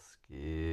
skin. 0.00 0.69